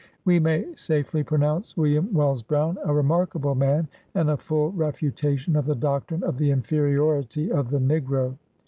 We 0.25 0.39
may 0.39 0.65
safely 0.75 1.21
pronounce 1.21 1.77
William 1.77 2.11
Wells 2.11 2.41
Brown 2.41 2.79
a 2.83 2.91
remarkable 2.91 3.53
mam 3.53 3.87
and 4.15 4.31
a 4.31 4.37
full 4.37 4.71
refutation 4.71 5.55
of 5.55 5.65
the 5.67 5.75
doctrine 5.75 6.23
of 6.23 6.39
the 6.39 6.49
inferiority 6.49 7.51
of 7.51 7.69
the 7.69 7.77
negro."' 7.79 8.35